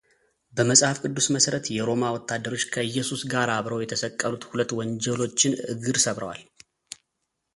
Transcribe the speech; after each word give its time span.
በመጽሐፍ 0.57 0.97
ቅዱስ 1.03 1.25
መሠረት 1.35 1.65
የሮማ 1.75 2.05
ወታደሮች 2.15 2.63
ከኢየሱስ 2.73 3.21
ጋር 3.33 3.49
አብረው 3.57 3.83
የተሰቀሉት 3.83 4.47
ሁለት 4.53 4.73
ወንጀሎችን 4.79 5.57
እግር 5.75 5.99
ሰብረዋል። 6.05 6.41